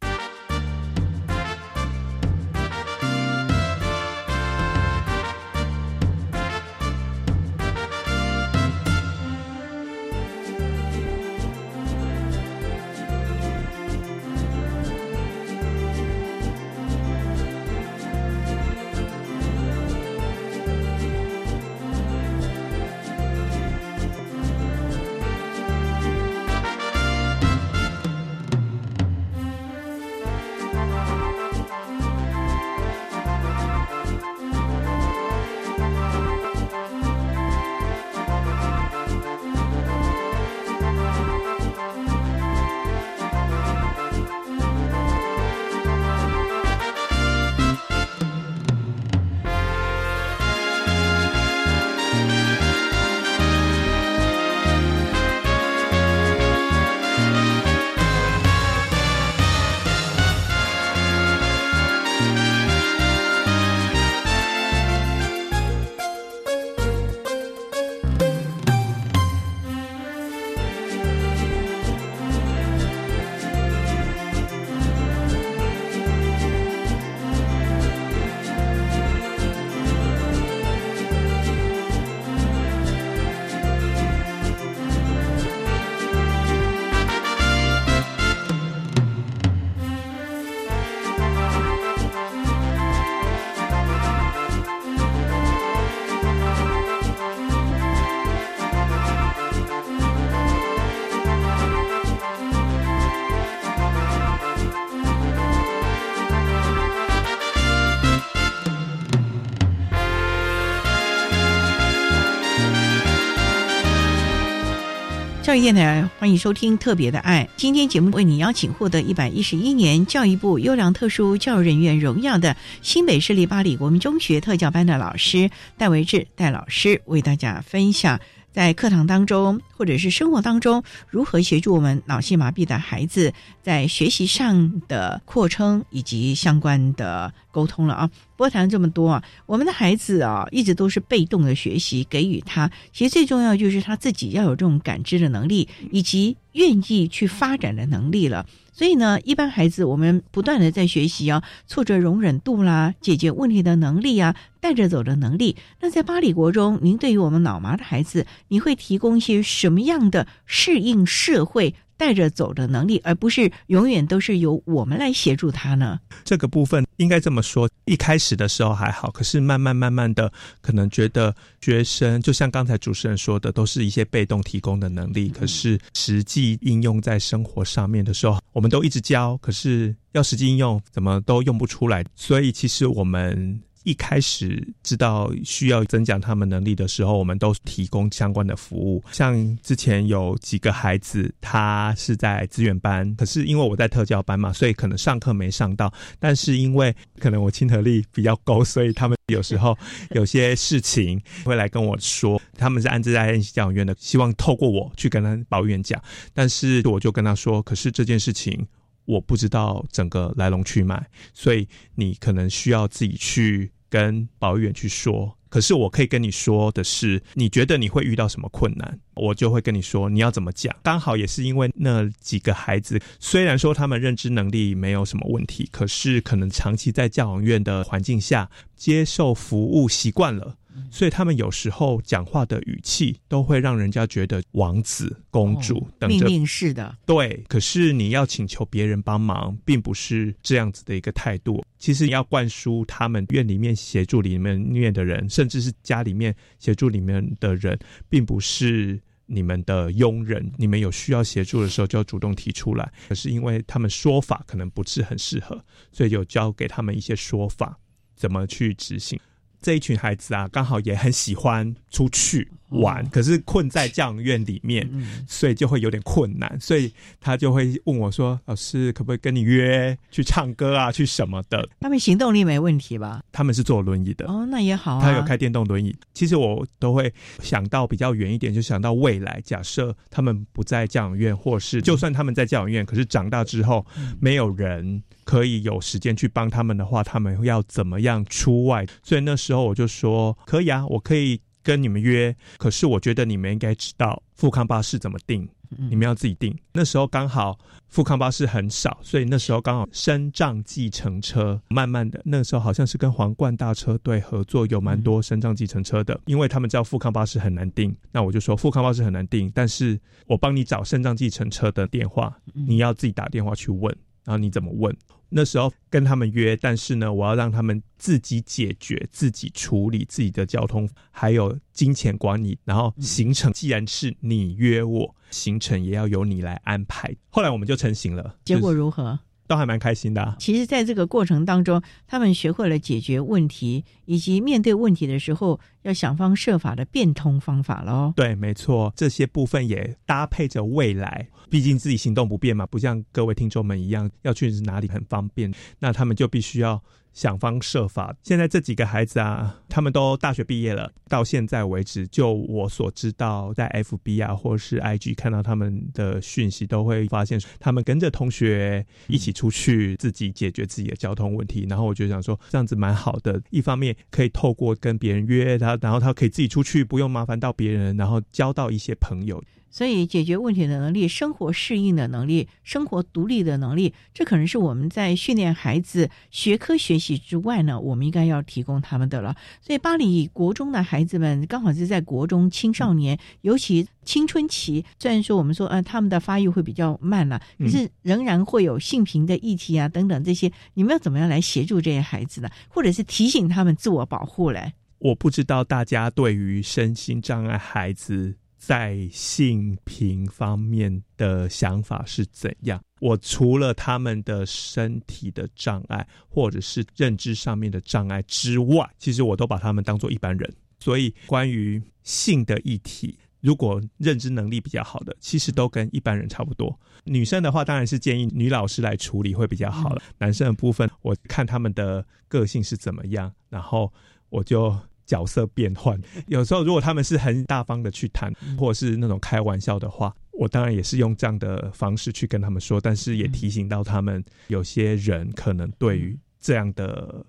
[115.54, 117.44] 教育电台欢迎收听《特别的爱》。
[117.56, 125.48] 今天节目为你邀请获得一百一十一年教育部优良特殊教育人员荣耀的新北市立巴黎国民中学特教班的老师
[125.78, 128.18] 戴维志戴老师，为大家分享
[128.54, 133.32] 在课堂当中或者是生活当中如何协助我们脑性麻痹的孩子
[133.62, 138.06] 在学习上的扩充以及相关的沟通了啊。
[138.36, 148.46] 不过谈这么多啊，我们的孩子啊，一直都是被动的学习，给予他，其实最重要就是他自己要有这种感知的能力，以及愿意去发展的能力了。
[148.74, 155.56] 所以呢，一般孩子我们不断的在学习啊，挫折容忍度啦，解决问题的能力啊，带着走的能力。
[155.80, 161.76] 那在巴黎国中，您对于我们脑麻的孩子，你会提供一些什么样的适应社会？
[161.96, 165.98] 带着走的能力，而不是永远都是由我们来协助他呢？
[166.24, 175.28] 这个部分应该这么说：一开始的时候还好，可是慢慢慢慢的，可能觉得学生就像刚才主持人说的，都是一些被动提供的能力。
[175.28, 182.04] 可是实际应用在生活上面的时候，我们都一直教，可是要实际应用，怎么都用不出来。
[182.14, 183.60] 所以其实我们。
[183.84, 189.02] 一开始知道需要增强他们能力的时候，我们都提供相关的服务。
[189.12, 195.92] 像之前有几个孩子，他是在资源班，可是因为我在特教班嘛，所以可能上课没上到。
[196.18, 199.76] 但是因为可能我亲和力比较高，所以他们有时候
[200.12, 202.40] 有些事情会来跟我说。
[202.56, 206.02] 他们是安置在安息教养院的，希望透过我去跟他保育员讲。
[206.32, 208.66] 但是我就跟他说，可是这件事情。
[209.06, 215.32] 我不知道整个来龙去脉，所以你可能需要自己去跟保育员去说。
[215.48, 220.74] 可是我可以跟你说的是，你觉得你会遇到什么困难，我就会跟你说你要怎么讲。
[220.82, 230.56] 刚好也是因为那几个孩子，虽然说他们认知能力没有什么问题，可是可能长期在教养院的环境下接受服务习惯了。
[230.94, 236.96] 所以他们有时候讲话的语气都会让人家觉得王子、公主等命令式的。
[237.04, 241.64] 对，可是你要请求别人帮忙，并不是这样子的一个态度。
[241.80, 247.76] 其实你要灌输他们院里面协助里面虐的人，甚至是家里面协助里面的人，
[248.08, 250.48] 并不是你们的佣人。
[250.56, 252.88] 你们有需要协助的时候，就要主动提出来。
[253.08, 257.76] 可是因为他们说法可能不是很适合，所以就教给他们一些说法，
[258.14, 259.18] 怎么去执行。
[259.64, 262.52] 这一群孩子啊，刚好也很喜欢出去。
[262.80, 264.88] 玩，可是困在教养院里面，
[265.26, 273.22] 所以就会有点困难，所以他就会问我说：“老师，可不可以跟你约去唱歌啊，去什么的？”他们行动力没问题吧？
[273.32, 275.00] 他们是坐轮椅的哦，那也好。
[275.00, 275.94] 他有开电动轮椅。
[276.12, 283.84] 其实我都会想到比较远一点，就想到未来，假设他们不在教养院，或是就算他们在教养院，可是长大之后
[284.20, 285.02] 没有人。
[285.24, 288.86] 可以有时间去帮他们的话，他们要怎么样出外？
[289.02, 292.34] 所以那时候我就说可以啊，我可以跟你们约。
[292.58, 296.56] 可是我觉得你们应该知道富康巴士怎么定，你们要自己定。
[296.72, 297.58] 那时候刚好
[297.88, 306.20] 富康巴士很少，所以那时候刚好升障计程车慢慢的，那时候好像是跟皇冠大车队合作，有蛮多升障计程车的。
[306.26, 313.96] 因为他们知道富康巴士很难定，那我就说富康巴士很难定，但是我帮你找升障计程车的电话，你要自己打电话去问。
[314.24, 314.96] 然后你怎么问？
[315.30, 322.56] 那时候跟他们约，但是呢，我要让他们自己解决、自己处理自己的交通，还有金钱管理。
[322.64, 327.12] 然后行程既然是你约我，行程也要由你来安排。
[327.30, 328.36] 后来我们就成型了。
[328.44, 329.18] 结果如何？
[329.46, 330.36] 都还蛮开心的。
[330.38, 338.12] 其实，在这个过程当中，他们学会了解决问题，以及面对问题的时候要想方设法的变通方法喽。
[338.14, 341.28] 对，没错，这些部分也搭配着未来。
[341.48, 346.82] 毕竟自己行动不便嘛，不像各位听众们一样要去哪里很方便，那他们就必须要。
[347.14, 348.12] 想方设法。
[348.24, 350.90] 现在这几个孩子啊，他们都大学毕业了。
[351.08, 361.64] 到现在为止，就我所知道，在 FB 啊，或是 IG 看到他们的讯息，都会发现他们跟着同学一起出去，自己解决自己的交通问题。
[361.70, 363.40] 然后我就想说，这样子蛮好的。
[363.50, 369.42] 一方面可以透过跟别人约他，然后他可以自己出去，不用麻烦到别人，然后交到一些朋友。
[369.70, 379.34] 所以，解决问题的能力、生活适应的能力、生活独立的能力，这可能是我们在训练孩子学科学习之外呢，我们应该要提供他们的了。
[379.60, 384.84] 所以，巴黎国中的孩子们刚好是在国中青少年，尤其青春期。
[385.00, 390.52] 虽然说我们说，呃，他们的发育会比较慢了，可是仍然会有性平的议题啊等等这些。
[390.74, 392.48] 你们要怎么样来协助这些孩子呢？
[392.68, 394.72] 或者是提醒他们自我保护嘞？
[395.04, 398.36] 我不知道大家对于身心障碍孩子。
[398.56, 402.82] 在性平方面的想法是怎样？
[402.98, 410.50] 我除了他们的身体的障碍，或者是认知上面的障碍之外，其实我都把他们当做一般人。
[410.78, 416.80] 所以，关于性的议题，如果认知能力比较好的，其实都跟一般人差不多。
[417.04, 420.00] 女生的话，当然是建议女老师来处理会比较好了。
[420.16, 423.92] 男生的部分，我看他们的个性是怎么样，然后
[424.30, 424.74] 我就。
[425.06, 437.24] 角色变换，有时候如果他们是很大方的去谈，或者是那种开玩笑的话，我当然也是用这样的方式去跟他们说，但是也提醒到他们，有些人可能对于这样的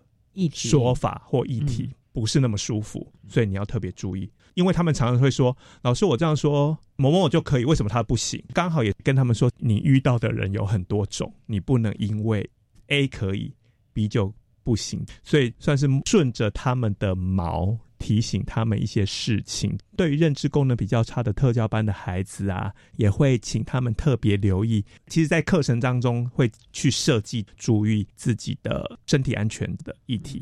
[0.52, 12.50] 说法或议题不是那么舒服，所以你要特别注意，因为他们常常会说：“老师，我这样说某某就可以，为什么他不行？”刚好也跟他们说，你遇到的人有很多种，你不能因为
[12.88, 13.54] A 可以
[13.94, 14.34] ，B 就。
[14.66, 19.78] 不行，所以算是顺着他们的毛提醒他们一些事情。
[19.96, 24.84] 对于认知功能比较差的特教班的孩子啊，也会请他们特别留意。
[25.06, 30.42] 其实，在课程当中会去设计注意自己的身体安全的议题。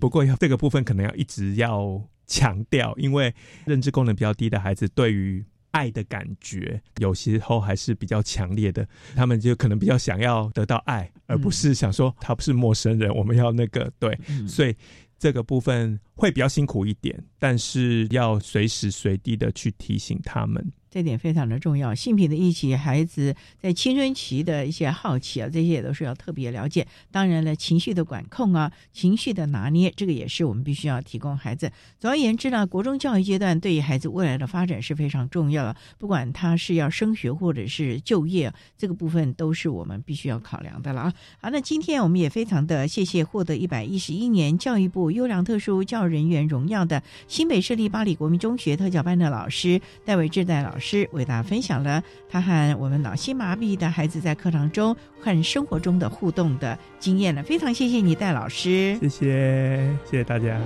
[0.00, 3.32] 不过，这个部分可能要一直要强调，因为
[3.64, 5.44] 认知功能比较低的孩子对于。
[5.74, 14.16] 爱的感觉有时候还是比较强烈的，他们就可能比较想要得到爱，而不是想说他不是陌生人，我们要那个对，
[14.46, 14.74] 所以
[15.18, 20.64] 这个部分会比较辛苦一点，但是要随时随地的去提醒他们。
[20.94, 21.92] 这点非常的重要。
[21.92, 26.86] 性品的一起，孩子在青春期的一些好奇啊，这些也都是要特别了解。
[27.10, 31.68] 当然了，情绪的管控啊，情绪的拿捏，这个也是我们必须要提供孩子。
[31.98, 35.74] 总而言之呢，国中教育阶段对于孩子未来的发展是非常重要的。
[35.98, 41.14] 不管他是要升学或者是就业，这个部分都是我们必须要考量的了啊。
[41.40, 57.42] 好，那今天我们也非常的谢谢获得一百一十一年教育部优良特殊教育人员荣耀的新北市立巴黎国民中学特教班的老师戴伟志戴老师，师为大家分享了他和我们脑性麻痹的孩子在课堂中和生活中的互动的经验了。
[57.42, 58.98] 非常谢谢你，戴老师。
[59.00, 60.60] 谢谢，谢谢大家。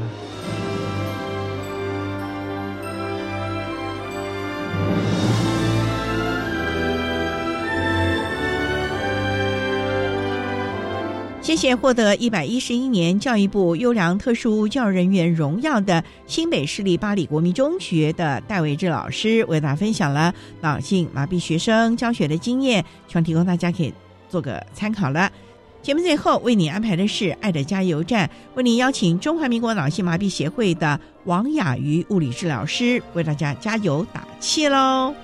[11.48, 23.90] 谢谢获得一百一十一年教育部优良特殊教育人员荣耀的新北市立巴黎国民中学的戴维志老师，为大家分享了脑性麻痹学生教学的经验，希望提供大家可以
[24.28, 25.32] 做个参考了。
[25.80, 35.14] 节目最后为你安排的是爱的加油站，为你邀请中华民国脑性麻痹协会的王雅瑜物理治疗师为大家加油打气喽。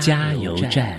[0.00, 0.98] 加油站。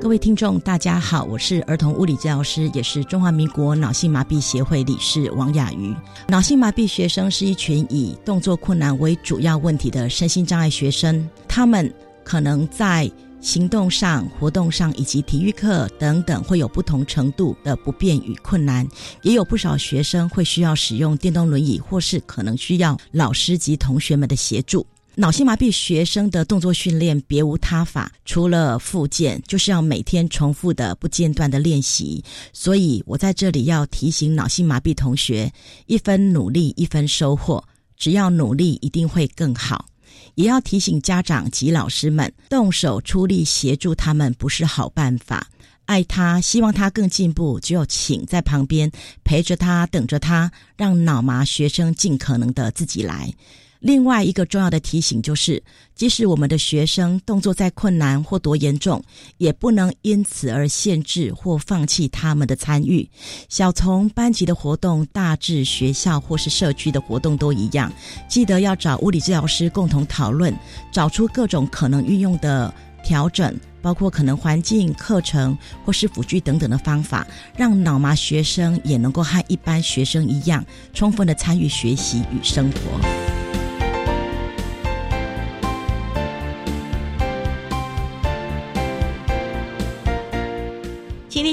[0.00, 5.94] 各位听众，大家好，我是儿童物理治疗师，也是中华民国脑性麻痹协会理事王雅瑜。
[6.28, 11.92] 脑性麻痹学生是一群以动作困难为主要问题的身心障碍学生，他们
[12.24, 13.10] 可能在
[13.40, 18.86] 行动上、活动上以及体育课等等，会有不同程度的不便与困难。
[19.22, 24.86] 也有不少学生会需要使用电动轮椅，或是可能需要老师及同学们的协助。
[25.14, 32.22] 脑性麻痹学生的动作训练别无他法，除了复健，就是要每天重复的不间断的练习。
[32.52, 35.52] 所以我在这里要提醒脑性麻痹同学：
[35.86, 37.64] 一分努力，一分收获。
[37.96, 39.86] 只要努力，一定会更好。
[40.38, 45.48] 也要提醒家长及老师们，动手出力协助他们不是好办法。
[45.86, 48.88] 爱他，希望他更进步，只有请在旁边
[49.24, 53.34] 陪着他，等着他，让脑麻学生尽可能的自己来。
[53.80, 55.62] 另外一个重要的提醒就是，
[55.94, 59.02] 即使我们的学生动作再困难或多严重，
[59.36, 63.08] 也不能因此而限制或放弃他们的参与。
[63.48, 67.92] 小从班级的活动，大至学校或是社区的活动都一样，
[68.28, 70.52] 记得要找物理治疗师共同讨论，
[70.92, 72.74] 找出各种可能运用的
[73.04, 77.24] 调整，包括可能环境、课程或是辅具等等的方法，
[77.56, 83.37] 让脑麻学生也能够和一般学生一样，充分的参与学习与生活。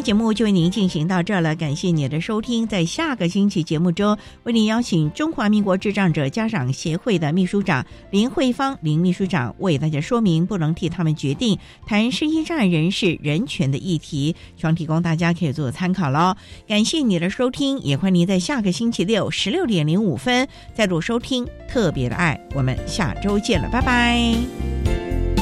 [0.05, 2.67] 节目就为您进行到这儿了，感谢您的收听。
[2.67, 16.35] 在下个星期节目中，为您邀请中华民国智障者家长协会的秘书长林慧芳林秘书长为大家说明不能替他们决定谈身心障碍人士人权的议题，希望提供大家可以做参考喽。
[16.67, 22.39] 感谢你的收听，也欢迎您在下个星期六十六点零五分再度收听特别的爱。
[22.53, 25.34] 我们下周见了，拜拜。